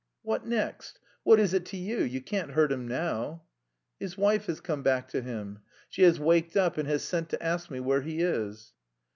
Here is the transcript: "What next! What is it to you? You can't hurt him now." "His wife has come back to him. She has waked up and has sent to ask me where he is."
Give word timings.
"What 0.23 0.47
next! 0.47 0.99
What 1.21 1.39
is 1.39 1.53
it 1.53 1.63
to 1.67 1.77
you? 1.77 1.99
You 1.99 2.21
can't 2.23 2.53
hurt 2.53 2.71
him 2.71 2.87
now." 2.87 3.43
"His 3.99 4.17
wife 4.17 4.47
has 4.47 4.59
come 4.59 4.81
back 4.81 5.07
to 5.09 5.21
him. 5.21 5.59
She 5.89 6.01
has 6.01 6.19
waked 6.19 6.57
up 6.57 6.79
and 6.79 6.87
has 6.87 7.03
sent 7.03 7.29
to 7.29 7.43
ask 7.43 7.69
me 7.69 7.79
where 7.79 8.01
he 8.01 8.19
is." 8.19 8.73